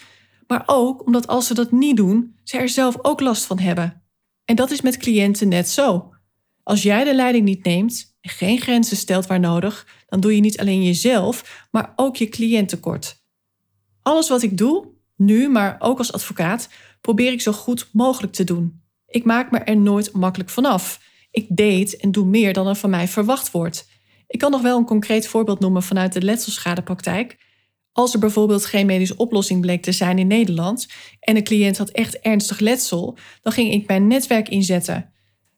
maar 0.47 0.63
ook 0.65 1.05
omdat 1.05 1.27
als 1.27 1.47
ze 1.47 1.53
dat 1.53 1.71
niet 1.71 1.97
doen, 1.97 2.35
ze 2.43 2.57
er 2.57 2.69
zelf 2.69 2.95
ook 3.01 3.19
last 3.19 3.45
van 3.45 3.59
hebben. 3.59 4.03
En 4.43 4.55
dat 4.55 4.71
is 4.71 4.81
met 4.81 4.97
cliënten 4.97 5.47
net 5.47 5.69
zo. 5.69 6.13
Als 6.63 6.83
jij 6.83 7.03
de 7.03 7.15
leiding 7.15 7.45
niet 7.45 7.63
neemt 7.63 8.17
en 8.21 8.29
geen 8.29 8.59
grenzen 8.61 8.97
stelt 8.97 9.27
waar 9.27 9.39
nodig, 9.39 9.87
dan 10.07 10.19
doe 10.19 10.35
je 10.35 10.41
niet 10.41 10.59
alleen 10.59 10.83
jezelf, 10.83 11.67
maar 11.71 11.93
ook 11.95 12.15
je 12.15 12.29
cliënt 12.29 12.69
tekort. 12.69 13.23
Alles 14.01 14.29
wat 14.29 14.41
ik 14.41 14.57
doe, 14.57 14.87
nu, 15.15 15.49
maar 15.49 15.75
ook 15.79 15.97
als 15.97 16.13
advocaat, 16.13 16.69
probeer 17.01 17.31
ik 17.31 17.41
zo 17.41 17.51
goed 17.51 17.89
mogelijk 17.91 18.33
te 18.33 18.43
doen. 18.43 18.81
Ik 19.07 19.23
maak 19.23 19.51
me 19.51 19.57
er 19.57 19.77
nooit 19.77 20.11
makkelijk 20.11 20.49
vanaf. 20.49 20.99
Ik 21.35 21.47
deed 21.49 21.97
en 21.97 22.11
doe 22.11 22.25
meer 22.25 22.53
dan 22.53 22.67
er 22.67 22.75
van 22.75 22.89
mij 22.89 23.07
verwacht 23.07 23.51
wordt. 23.51 23.89
Ik 24.27 24.39
kan 24.39 24.51
nog 24.51 24.61
wel 24.61 24.77
een 24.77 24.85
concreet 24.85 25.27
voorbeeld 25.27 25.59
noemen 25.59 25.83
vanuit 25.83 26.13
de 26.13 26.21
letselschadepraktijk. 26.21 27.37
Als 27.91 28.13
er 28.13 28.19
bijvoorbeeld 28.19 28.65
geen 28.65 28.85
medische 28.85 29.17
oplossing 29.17 29.61
bleek 29.61 29.81
te 29.81 29.91
zijn 29.91 30.19
in 30.19 30.27
Nederland 30.27 30.87
en 31.19 31.35
een 31.35 31.43
cliënt 31.43 31.77
had 31.77 31.89
echt 31.89 32.19
ernstig 32.19 32.59
letsel, 32.59 33.17
dan 33.41 33.53
ging 33.53 33.73
ik 33.73 33.87
mijn 33.87 34.07
netwerk 34.07 34.49
inzetten. 34.49 35.13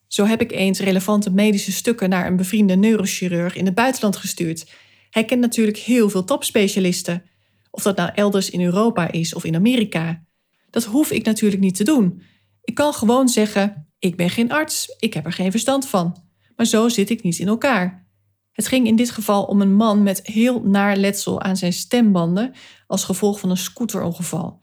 Zo 0.07 0.25
heb 0.25 0.41
ik 0.41 0.51
eens 0.51 0.79
relevante 0.79 1.31
medische 1.31 1.71
stukken 1.71 2.09
naar 2.09 2.27
een 2.27 2.35
bevriende 2.35 2.75
neurochirurg 2.75 3.55
in 3.55 3.65
het 3.65 3.75
buitenland 3.75 4.15
gestuurd. 4.15 4.71
Hij 5.09 5.25
kent 5.25 5.41
natuurlijk 5.41 5.77
heel 5.77 6.09
veel 6.09 6.23
topspecialisten. 6.23 7.23
Of 7.71 7.83
dat 7.83 7.97
nou 7.97 8.11
elders 8.15 8.49
in 8.49 8.61
Europa 8.61 9.11
is 9.11 9.33
of 9.33 9.43
in 9.43 9.55
Amerika. 9.55 10.23
Dat 10.69 10.83
hoef 10.85 11.11
ik 11.11 11.25
natuurlijk 11.25 11.61
niet 11.61 11.75
te 11.75 11.83
doen. 11.83 12.21
Ik 12.67 12.75
kan 12.75 12.93
gewoon 12.93 13.29
zeggen: 13.29 13.89
ik 13.99 14.15
ben 14.15 14.29
geen 14.29 14.51
arts, 14.51 14.95
ik 14.99 15.13
heb 15.13 15.25
er 15.25 15.33
geen 15.33 15.51
verstand 15.51 15.87
van. 15.87 16.23
Maar 16.55 16.65
zo 16.65 16.89
zit 16.89 17.09
ik 17.09 17.23
niet 17.23 17.39
in 17.39 17.47
elkaar. 17.47 18.07
Het 18.51 18.67
ging 18.67 18.87
in 18.87 18.95
dit 18.95 19.11
geval 19.11 19.43
om 19.43 19.61
een 19.61 19.75
man 19.75 20.03
met 20.03 20.19
heel 20.23 20.61
naar 20.61 20.97
letsel 20.97 21.41
aan 21.41 21.57
zijn 21.57 21.73
stembanden 21.73 22.53
als 22.87 23.03
gevolg 23.03 23.39
van 23.39 23.49
een 23.49 23.57
scooterongeval. 23.57 24.59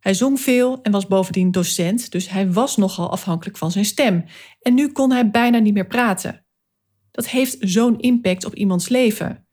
Hij 0.00 0.14
zong 0.14 0.40
veel 0.40 0.82
en 0.82 0.92
was 0.92 1.06
bovendien 1.06 1.50
docent, 1.50 2.10
dus 2.10 2.28
hij 2.28 2.52
was 2.52 2.76
nogal 2.76 3.10
afhankelijk 3.10 3.56
van 3.56 3.70
zijn 3.70 3.84
stem. 3.84 4.24
En 4.60 4.74
nu 4.74 4.92
kon 4.92 5.12
hij 5.12 5.30
bijna 5.30 5.58
niet 5.58 5.74
meer 5.74 5.86
praten. 5.86 6.44
Dat 7.10 7.28
heeft 7.28 7.56
zo'n 7.60 7.98
impact 7.98 8.44
op 8.44 8.54
iemands 8.54 8.88
leven. 8.88 9.46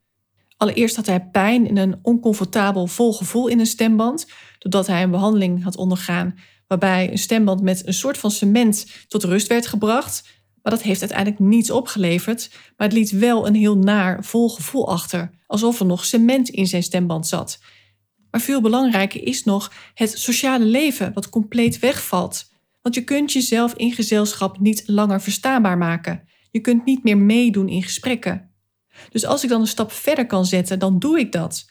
Allereerst 0.57 0.95
had 0.95 1.05
hij 1.05 1.29
pijn 1.29 1.67
en 1.67 1.77
een 1.77 1.99
oncomfortabel 2.01 2.87
vol 2.87 3.13
gevoel 3.13 3.47
in 3.47 3.59
een 3.59 3.65
stemband, 3.65 4.27
doordat 4.59 4.87
hij 4.87 5.03
een 5.03 5.11
behandeling 5.11 5.63
had 5.63 5.75
ondergaan 5.75 6.35
waarbij 6.79 7.11
een 7.11 7.17
stemband 7.17 7.61
met 7.61 7.87
een 7.87 7.93
soort 7.93 8.17
van 8.17 8.31
cement 8.31 8.85
tot 9.07 9.23
rust 9.23 9.47
werd 9.47 9.67
gebracht. 9.67 10.23
Maar 10.61 10.73
dat 10.73 10.83
heeft 10.83 10.99
uiteindelijk 10.99 11.39
niets 11.39 11.71
opgeleverd, 11.71 12.49
maar 12.77 12.87
het 12.87 12.97
liet 12.97 13.11
wel 13.11 13.47
een 13.47 13.55
heel 13.55 13.77
naar 13.77 14.23
vol 14.23 14.49
gevoel 14.49 14.89
achter, 14.89 15.31
alsof 15.47 15.79
er 15.79 15.85
nog 15.85 16.05
cement 16.05 16.49
in 16.49 16.67
zijn 16.67 16.83
stemband 16.83 17.27
zat. 17.27 17.59
Maar 18.31 18.41
veel 18.41 18.61
belangrijker 18.61 19.27
is 19.27 19.43
nog 19.43 19.71
het 19.93 20.19
sociale 20.19 20.65
leven, 20.65 21.13
wat 21.13 21.29
compleet 21.29 21.79
wegvalt. 21.79 22.51
Want 22.81 22.95
je 22.95 23.03
kunt 23.03 23.31
jezelf 23.31 23.73
in 23.73 23.91
gezelschap 23.91 24.59
niet 24.59 24.83
langer 24.85 25.21
verstaanbaar 25.21 25.77
maken. 25.77 26.27
Je 26.51 26.59
kunt 26.59 26.85
niet 26.85 27.03
meer 27.03 27.17
meedoen 27.17 27.67
in 27.67 27.83
gesprekken. 27.83 28.53
Dus 29.09 29.25
als 29.25 29.43
ik 29.43 29.49
dan 29.49 29.61
een 29.61 29.67
stap 29.67 29.91
verder 29.91 30.25
kan 30.25 30.45
zetten, 30.45 30.79
dan 30.79 30.99
doe 30.99 31.19
ik 31.19 31.31
dat. 31.31 31.69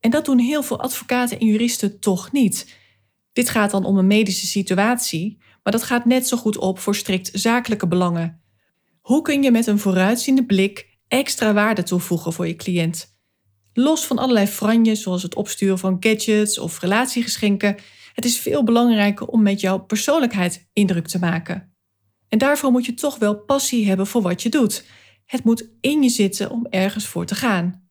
En 0.00 0.10
dat 0.10 0.24
doen 0.24 0.38
heel 0.38 0.62
veel 0.62 0.80
advocaten 0.80 1.40
en 1.40 1.46
juristen 1.46 2.00
toch 2.00 2.32
niet. 2.32 2.80
Dit 3.32 3.48
gaat 3.48 3.70
dan 3.70 3.84
om 3.84 3.98
een 3.98 4.06
medische 4.06 4.46
situatie, 4.46 5.38
maar 5.62 5.72
dat 5.72 5.82
gaat 5.82 6.04
net 6.04 6.28
zo 6.28 6.36
goed 6.36 6.58
op 6.58 6.78
voor 6.78 6.94
strikt 6.94 7.30
zakelijke 7.32 7.88
belangen. 7.88 8.42
Hoe 9.00 9.22
kun 9.22 9.42
je 9.42 9.50
met 9.50 9.66
een 9.66 9.78
vooruitziende 9.78 10.46
blik 10.46 10.98
extra 11.08 11.52
waarde 11.52 11.82
toevoegen 11.82 12.32
voor 12.32 12.46
je 12.46 12.56
cliënt? 12.56 13.16
Los 13.72 14.06
van 14.06 14.18
allerlei 14.18 14.46
franjes 14.46 15.02
zoals 15.02 15.22
het 15.22 15.34
opsturen 15.34 15.78
van 15.78 15.96
gadgets 16.00 16.58
of 16.58 16.80
relatiegeschenken, 16.80 17.76
het 18.14 18.24
is 18.24 18.38
veel 18.38 18.64
belangrijker 18.64 19.26
om 19.26 19.42
met 19.42 19.60
jouw 19.60 19.78
persoonlijkheid 19.78 20.68
indruk 20.72 21.06
te 21.06 21.18
maken. 21.18 21.74
En 22.28 22.38
daarvoor 22.38 22.70
moet 22.70 22.86
je 22.86 22.94
toch 22.94 23.18
wel 23.18 23.36
passie 23.36 23.86
hebben 23.86 24.06
voor 24.06 24.22
wat 24.22 24.42
je 24.42 24.48
doet. 24.48 24.84
Het 25.26 25.44
moet 25.44 25.68
in 25.80 26.02
je 26.02 26.08
zitten 26.08 26.50
om 26.50 26.66
ergens 26.70 27.06
voor 27.06 27.26
te 27.26 27.34
gaan. 27.34 27.81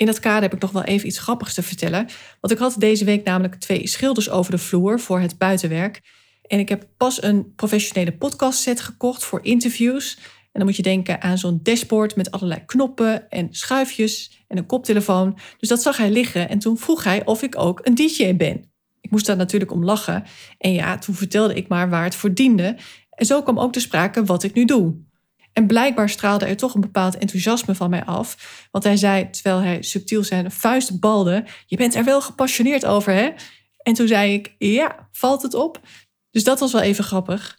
In 0.00 0.06
dat 0.06 0.20
kader 0.20 0.42
heb 0.42 0.54
ik 0.54 0.60
nog 0.60 0.70
wel 0.70 0.84
even 0.84 1.06
iets 1.06 1.18
grappigs 1.18 1.54
te 1.54 1.62
vertellen. 1.62 2.06
Want 2.40 2.52
ik 2.52 2.58
had 2.58 2.74
deze 2.78 3.04
week 3.04 3.24
namelijk 3.24 3.54
twee 3.54 3.86
schilders 3.86 4.30
over 4.30 4.50
de 4.50 4.58
vloer 4.58 5.00
voor 5.00 5.20
het 5.20 5.38
buitenwerk. 5.38 6.00
En 6.46 6.58
ik 6.58 6.68
heb 6.68 6.86
pas 6.96 7.22
een 7.22 7.54
professionele 7.54 8.12
podcastset 8.12 8.80
gekocht 8.80 9.24
voor 9.24 9.44
interviews. 9.44 10.18
En 10.18 10.48
dan 10.52 10.64
moet 10.64 10.76
je 10.76 10.82
denken 10.82 11.22
aan 11.22 11.38
zo'n 11.38 11.60
dashboard 11.62 12.16
met 12.16 12.30
allerlei 12.30 12.64
knoppen 12.66 13.30
en 13.30 13.48
schuifjes 13.50 14.44
en 14.48 14.56
een 14.56 14.66
koptelefoon. 14.66 15.38
Dus 15.58 15.68
dat 15.68 15.82
zag 15.82 15.96
hij 15.96 16.10
liggen 16.10 16.48
en 16.48 16.58
toen 16.58 16.78
vroeg 16.78 17.04
hij 17.04 17.24
of 17.24 17.42
ik 17.42 17.58
ook 17.58 17.80
een 17.82 17.94
DJ 17.94 18.36
ben. 18.36 18.70
Ik 19.00 19.10
moest 19.10 19.26
daar 19.26 19.36
natuurlijk 19.36 19.72
om 19.72 19.84
lachen. 19.84 20.24
En 20.58 20.72
ja, 20.72 20.98
toen 20.98 21.14
vertelde 21.14 21.54
ik 21.54 21.68
maar 21.68 21.90
waar 21.90 22.04
het 22.04 22.14
voor 22.14 22.34
diende. 22.34 22.76
En 23.10 23.26
zo 23.26 23.42
kwam 23.42 23.58
ook 23.58 23.72
te 23.72 23.80
sprake 23.80 24.24
wat 24.24 24.42
ik 24.42 24.54
nu 24.54 24.64
doe. 24.64 25.08
En 25.52 25.66
blijkbaar 25.66 26.08
straalde 26.08 26.44
er 26.44 26.56
toch 26.56 26.74
een 26.74 26.80
bepaald 26.80 27.18
enthousiasme 27.18 27.74
van 27.74 27.90
mij 27.90 28.04
af. 28.04 28.66
Want 28.70 28.84
hij 28.84 28.96
zei, 28.96 29.30
terwijl 29.30 29.58
hij 29.58 29.82
subtiel 29.82 30.24
zijn 30.24 30.50
vuist 30.50 31.00
balde: 31.00 31.44
Je 31.66 31.76
bent 31.76 31.94
er 31.94 32.04
wel 32.04 32.20
gepassioneerd 32.20 32.86
over, 32.86 33.12
hè? 33.12 33.30
En 33.82 33.94
toen 33.94 34.08
zei 34.08 34.32
ik: 34.32 34.54
Ja, 34.58 35.08
valt 35.12 35.42
het 35.42 35.54
op? 35.54 35.80
Dus 36.30 36.44
dat 36.44 36.60
was 36.60 36.72
wel 36.72 36.80
even 36.80 37.04
grappig. 37.04 37.58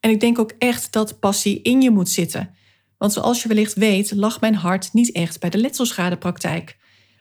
En 0.00 0.10
ik 0.10 0.20
denk 0.20 0.38
ook 0.38 0.52
echt 0.58 0.92
dat 0.92 1.18
passie 1.18 1.62
in 1.62 1.82
je 1.82 1.90
moet 1.90 2.08
zitten. 2.08 2.54
Want 2.98 3.12
zoals 3.12 3.42
je 3.42 3.48
wellicht 3.48 3.74
weet, 3.74 4.12
lag 4.14 4.40
mijn 4.40 4.54
hart 4.54 4.92
niet 4.92 5.12
echt 5.12 5.40
bij 5.40 5.50
de 5.50 5.58
letselschadepraktijk. 5.58 6.76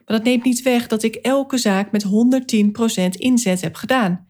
Maar 0.06 0.18
dat 0.18 0.26
neemt 0.26 0.44
niet 0.44 0.62
weg 0.62 0.88
dat 0.88 1.04
ik 1.04 1.16
elke 1.16 1.58
zaak 1.58 1.92
met 1.92 2.06
110% 2.06 3.10
inzet 3.10 3.62
heb 3.62 3.76
gedaan. 3.76 4.28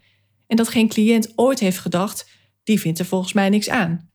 En 0.47 0.55
dat 0.55 0.67
geen 0.67 0.87
cliënt 0.87 1.31
ooit 1.35 1.59
heeft 1.59 1.77
gedacht: 1.77 2.29
die 2.63 2.79
vindt 2.79 2.99
er 2.99 3.05
volgens 3.05 3.33
mij 3.33 3.49
niks 3.49 3.69
aan. 3.69 4.11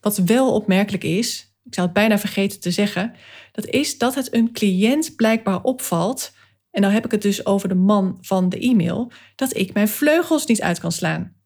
Wat 0.00 0.16
wel 0.16 0.52
opmerkelijk 0.52 1.04
is, 1.04 1.56
ik 1.64 1.74
zou 1.74 1.86
het 1.86 1.96
bijna 1.96 2.18
vergeten 2.18 2.60
te 2.60 2.70
zeggen, 2.70 3.14
dat 3.52 3.66
is 3.66 3.98
dat 3.98 4.14
het 4.14 4.34
een 4.34 4.52
cliënt 4.52 5.16
blijkbaar 5.16 5.62
opvalt, 5.62 6.32
en 6.70 6.82
dan 6.82 6.90
heb 6.90 7.04
ik 7.04 7.10
het 7.10 7.22
dus 7.22 7.46
over 7.46 7.68
de 7.68 7.74
man 7.74 8.18
van 8.20 8.48
de 8.48 8.58
e-mail, 8.58 9.12
dat 9.34 9.56
ik 9.56 9.74
mijn 9.74 9.88
vleugels 9.88 10.46
niet 10.46 10.62
uit 10.62 10.80
kan 10.80 10.92
slaan. 10.92 11.36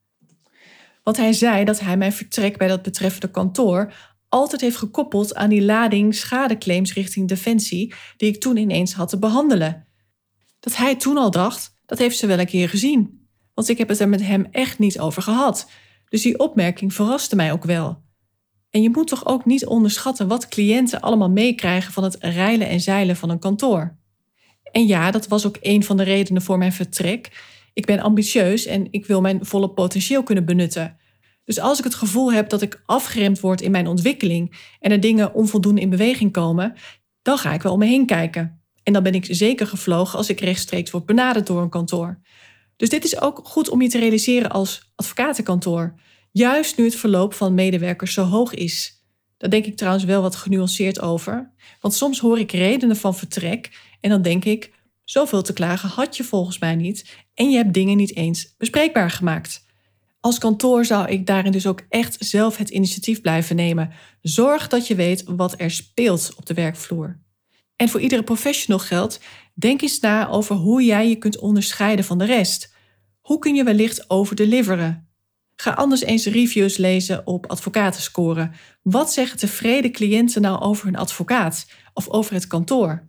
Want 1.03 1.17
hij 1.17 1.33
zei 1.33 1.65
dat 1.65 1.81
hij 1.81 1.97
mijn 1.97 2.13
vertrek 2.13 2.59
bij 2.59 2.69
dat 2.69 2.83
betreffende 2.83 3.31
kantoor 3.31 3.95
altijd 4.29 4.61
heeft 4.61 4.77
gekoppeld 4.77 5.35
aan 5.35 5.49
die 5.49 5.63
lading 5.63 6.15
schadeclaims 6.15 6.95
richting 6.95 7.29
Defensie 7.29 7.95
die 8.17 8.29
ik 8.29 8.41
toen 8.41 8.57
ineens 8.57 8.93
had 8.93 9.09
te 9.09 9.19
behandelen. 9.19 9.87
Dat 10.61 10.77
hij 10.77 10.97
toen 10.97 11.17
al 11.17 11.31
dacht, 11.31 11.77
dat 11.87 11.99
heeft 11.99 12.19
ze 12.19 12.27
wel 12.27 12.39
een 12.39 12.47
keer 12.47 12.69
gezien. 12.69 13.29
Want 13.55 13.69
ik 13.69 13.79
heb 13.79 13.89
het 13.89 14.01
er 14.01 14.09
met 14.09 14.23
hem 14.23 14.45
echt 14.51 14.79
niet 14.79 15.01
over 15.01 15.23
gehad. 15.23 15.71
Dus 16.09 16.23
die 16.23 16.39
opmerking 16.39 16.95
verraste 16.95 17.37
mij 17.37 17.53
ook 17.53 17.65
wel. 17.65 18.03
En 18.73 18.83
je 18.83 18.91
moet 18.91 19.09
toch 19.09 19.27
ook 19.27 19.45
niet 19.45 19.67
onderschatten 19.67 20.29
wat 20.29 20.49
cliënten 20.49 21.01
allemaal 21.01 21.31
meekrijgen 21.31 21.93
van 21.93 22.05
het 22.05 22.17
reilen 22.21 22.69
en 22.69 22.81
zeilen 22.81 23.17
van 23.17 23.31
een 23.31 23.39
kantoor. 23.39 23.97
En 24.63 24.87
ja, 24.87 25.11
dat 25.11 25.29
was 25.29 25.47
ook 25.47 25.57
een 25.61 25.85
van 25.85 25.97
de 25.97 26.03
redenen 26.03 26.43
voor 26.43 26.59
mijn 26.59 26.73
vertrek. 26.73 27.31
Ik 27.73 27.87
ben 27.87 28.01
ambitieus 28.01 28.67
en 28.67 28.89
ik 28.91 29.07
wil 29.07 29.21
mijn 29.21 29.45
volle 29.47 29.71
potentieel 29.71 30.23
kunnen 30.23 30.45
benutten. 30.45 30.97
Dus 31.45 31.61
als 31.61 31.79
ik 31.79 31.85
het 31.85 31.95
gevoel 31.95 32.33
heb 32.33 32.49
dat 32.49 32.63
ik 32.63 32.83
afgeremd 32.87 33.41
word 33.41 33.61
in 33.61 33.71
mijn 33.71 33.87
ontwikkeling 33.87 34.75
en 34.81 34.91
er 34.91 35.01
dingen 35.01 35.35
onvoldoende 35.35 35.81
in 35.81 35.91
beweging 35.91 36.33
komen, 36.33 36.75
dan 37.23 37.39
ga 37.39 37.53
ik 37.53 37.63
wel 37.63 37.73
om 37.73 37.79
me 37.79 37.87
heen 37.87 38.07
kijken. 38.07 38.63
En 38.83 38.93
dan 38.93 39.03
ben 39.03 39.15
ik 39.15 39.27
zeker 39.31 39.67
gevlogen 39.67 40.19
als 40.19 40.29
ik 40.29 40.41
rechtstreeks 40.41 40.91
word 40.91 41.07
benaderd 41.07 41.47
door 41.47 41.63
een 41.63 41.69
kantoor. 41.69 42.21
Dus 42.77 42.89
dit 42.89 43.05
is 43.05 43.21
ook 43.21 43.41
goed 43.45 43.69
om 43.69 43.83
je 43.83 43.89
te 43.89 43.99
realiseren 43.99 44.51
als 44.51 44.93
advocatenkantoor. 44.95 45.95
Juist 46.33 46.77
nu 46.77 46.85
het 46.85 46.97
verloop 46.97 47.35
van 47.35 47.55
medewerkers 47.55 48.15
zo 48.15 48.25
hoog 48.25 48.55
is. 48.55 49.05
Daar 49.37 49.51
denk 49.51 49.67
ik 49.67 49.77
trouwens 49.77 50.05
wel 50.05 50.23
wat 50.23 50.37
genuanceerd 50.37 51.01
over. 51.01 51.53
Want 51.81 51.95
soms 51.95 52.19
hoor 52.19 52.39
ik 52.39 52.53
redenen 52.53 52.97
van 52.97 53.15
vertrek 53.15 53.81
en 54.01 54.11
dan 54.11 54.23
denk 54.23 54.45
ik, 54.45 54.73
zoveel 55.05 55.43
te 55.43 55.53
klagen 55.53 55.89
had 55.89 56.17
je 56.17 56.25
volgens 56.25 56.59
mij 56.59 56.75
niet 56.75 57.17
en 57.35 57.51
je 57.51 57.57
hebt 57.57 57.75
dingen 57.75 57.97
niet 57.97 58.17
eens 58.17 58.55
bespreekbaar 58.59 59.11
gemaakt. 59.11 59.67
Als 60.21 60.39
kantoor 60.39 60.85
zou 60.85 61.09
ik 61.09 61.27
daarin 61.27 61.53
dus 61.53 61.67
ook 61.67 61.83
echt 61.89 62.17
zelf 62.19 62.57
het 62.57 62.71
initiatief 62.71 63.21
blijven 63.21 63.57
nemen. 63.57 63.91
Zorg 64.21 64.69
dat 64.69 64.87
je 64.87 64.95
weet 64.95 65.25
wat 65.27 65.55
er 65.61 65.71
speelt 65.71 66.33
op 66.37 66.47
de 66.47 66.55
werkvloer. 66.55 67.21
En 67.77 67.89
voor 67.89 68.01
iedere 68.01 68.23
professional 68.23 68.79
geldt, 68.79 69.21
denk 69.55 69.83
eens 69.83 70.01
na 70.01 70.29
over 70.29 70.57
hoe 70.57 70.85
jij 70.85 71.09
je 71.09 71.17
kunt 71.17 71.39
onderscheiden 71.39 72.05
van 72.05 72.19
de 72.19 72.25
rest. 72.25 72.75
Hoe 73.21 73.39
kun 73.39 73.55
je 73.55 73.65
wellicht 73.65 74.11
overdeliveren? 74.11 75.12
Ga 75.63 75.71
anders 75.71 76.01
eens 76.01 76.27
reviews 76.27 76.77
lezen 76.77 77.27
op 77.27 77.47
advocatenscoren. 77.47 78.53
Wat 78.83 79.13
zeggen 79.13 79.39
tevreden 79.39 79.93
cliënten 79.93 80.43
nou 80.43 80.61
over 80.61 80.85
hun 80.85 80.97
advocaat 80.97 81.67
of 81.95 82.09
over 82.09 82.35
het 82.35 82.47
kantoor? 82.47 83.09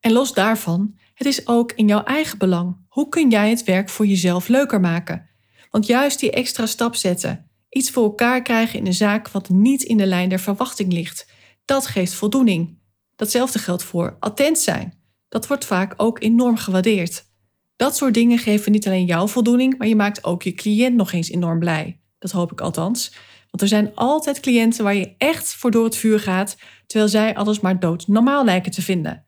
En 0.00 0.12
los 0.12 0.32
daarvan, 0.32 0.98
het 1.14 1.26
is 1.26 1.46
ook 1.46 1.72
in 1.72 1.86
jouw 1.86 2.02
eigen 2.02 2.38
belang. 2.38 2.76
Hoe 2.88 3.08
kun 3.08 3.30
jij 3.30 3.50
het 3.50 3.64
werk 3.64 3.88
voor 3.88 4.06
jezelf 4.06 4.48
leuker 4.48 4.80
maken? 4.80 5.28
Want 5.70 5.86
juist 5.86 6.20
die 6.20 6.30
extra 6.30 6.66
stap 6.66 6.94
zetten, 6.94 7.50
iets 7.68 7.90
voor 7.90 8.04
elkaar 8.04 8.42
krijgen 8.42 8.78
in 8.78 8.86
een 8.86 8.94
zaak 8.94 9.28
wat 9.28 9.48
niet 9.48 9.82
in 9.82 9.96
de 9.96 10.06
lijn 10.06 10.28
der 10.28 10.40
verwachting 10.40 10.92
ligt, 10.92 11.28
dat 11.64 11.86
geeft 11.86 12.12
voldoening. 12.12 12.78
Datzelfde 13.16 13.58
geldt 13.58 13.82
voor 13.82 14.16
attent 14.20 14.58
zijn. 14.58 15.02
Dat 15.28 15.46
wordt 15.46 15.64
vaak 15.64 15.94
ook 15.96 16.22
enorm 16.22 16.56
gewaardeerd. 16.56 17.32
Dat 17.76 17.96
soort 17.96 18.14
dingen 18.14 18.38
geven 18.38 18.72
niet 18.72 18.86
alleen 18.86 19.04
jou 19.04 19.28
voldoening, 19.28 19.78
maar 19.78 19.88
je 19.88 19.96
maakt 19.96 20.24
ook 20.24 20.42
je 20.42 20.54
cliënt 20.54 20.96
nog 20.96 21.12
eens 21.12 21.30
enorm 21.30 21.58
blij. 21.58 22.00
Dat 22.18 22.30
hoop 22.30 22.52
ik 22.52 22.60
althans. 22.60 23.14
Want 23.50 23.62
er 23.62 23.68
zijn 23.68 23.94
altijd 23.94 24.40
cliënten 24.40 24.84
waar 24.84 24.94
je 24.94 25.14
echt 25.18 25.54
voor 25.54 25.70
door 25.70 25.84
het 25.84 25.96
vuur 25.96 26.20
gaat, 26.20 26.56
terwijl 26.86 27.10
zij 27.10 27.34
alles 27.34 27.60
maar 27.60 27.80
dood 27.80 28.06
normaal 28.06 28.44
lijken 28.44 28.72
te 28.72 28.82
vinden. 28.82 29.26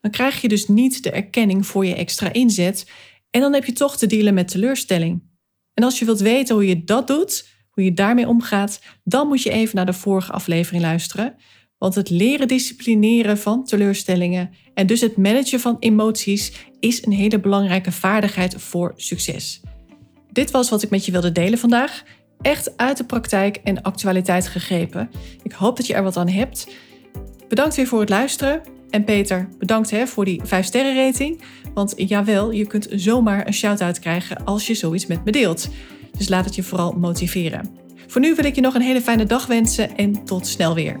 Dan 0.00 0.10
krijg 0.10 0.40
je 0.40 0.48
dus 0.48 0.68
niet 0.68 1.02
de 1.02 1.10
erkenning 1.10 1.66
voor 1.66 1.86
je 1.86 1.94
extra 1.94 2.32
inzet 2.32 2.90
en 3.30 3.40
dan 3.40 3.52
heb 3.52 3.64
je 3.64 3.72
toch 3.72 3.96
te 3.96 4.06
dealen 4.06 4.34
met 4.34 4.48
teleurstelling. 4.48 5.22
En 5.74 5.84
als 5.84 5.98
je 5.98 6.04
wilt 6.04 6.20
weten 6.20 6.54
hoe 6.54 6.66
je 6.66 6.84
dat 6.84 7.06
doet, 7.06 7.48
hoe 7.70 7.84
je 7.84 7.92
daarmee 7.92 8.28
omgaat, 8.28 8.80
dan 9.04 9.28
moet 9.28 9.42
je 9.42 9.50
even 9.50 9.76
naar 9.76 9.86
de 9.86 9.92
vorige 9.92 10.32
aflevering 10.32 10.82
luisteren. 10.82 11.36
Want 11.78 11.94
het 11.94 12.10
leren 12.10 12.48
disciplineren 12.48 13.38
van 13.38 13.64
teleurstellingen 13.64 14.50
en 14.74 14.86
dus 14.86 15.00
het 15.00 15.16
managen 15.16 15.60
van 15.60 15.76
emoties 15.80 16.52
is 16.80 17.06
een 17.06 17.12
hele 17.12 17.40
belangrijke 17.40 17.92
vaardigheid 17.92 18.54
voor 18.58 18.92
succes. 18.96 19.60
Dit 20.32 20.50
was 20.50 20.70
wat 20.70 20.82
ik 20.82 20.90
met 20.90 21.06
je 21.06 21.12
wilde 21.12 21.32
delen 21.32 21.58
vandaag. 21.58 22.02
Echt 22.40 22.76
uit 22.76 22.96
de 22.96 23.04
praktijk 23.04 23.56
en 23.64 23.82
actualiteit 23.82 24.48
gegrepen. 24.48 25.10
Ik 25.42 25.52
hoop 25.52 25.76
dat 25.76 25.86
je 25.86 25.94
er 25.94 26.02
wat 26.02 26.16
aan 26.16 26.28
hebt. 26.28 26.68
Bedankt 27.48 27.76
weer 27.76 27.86
voor 27.86 28.00
het 28.00 28.08
luisteren. 28.08 28.60
En 28.90 29.04
Peter, 29.04 29.48
bedankt 29.58 29.90
hè, 29.90 30.06
voor 30.06 30.24
die 30.24 30.40
5 30.44 30.66
sterren 30.66 31.04
rating. 31.04 31.42
Want 31.74 31.94
jawel, 31.96 32.50
je 32.50 32.66
kunt 32.66 32.88
zomaar 32.90 33.46
een 33.46 33.54
shout-out 33.54 33.98
krijgen 33.98 34.44
als 34.44 34.66
je 34.66 34.74
zoiets 34.74 35.06
met 35.06 35.24
me 35.24 35.32
deelt. 35.32 35.68
Dus 36.18 36.28
laat 36.28 36.44
het 36.44 36.54
je 36.54 36.62
vooral 36.62 36.92
motiveren. 36.92 37.70
Voor 38.06 38.20
nu 38.20 38.34
wil 38.34 38.44
ik 38.44 38.54
je 38.54 38.60
nog 38.60 38.74
een 38.74 38.80
hele 38.80 39.00
fijne 39.00 39.24
dag 39.24 39.46
wensen 39.46 39.96
en 39.96 40.24
tot 40.24 40.46
snel 40.46 40.74
weer. 40.74 41.00